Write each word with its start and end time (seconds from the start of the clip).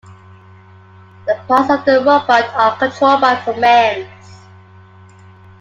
The 1.27 1.39
parts 1.47 1.69
of 1.69 1.85
the 1.85 1.99
robot 1.99 2.45
are 2.55 2.75
controlled 2.77 3.21
by 3.21 3.35
commands. 3.43 4.31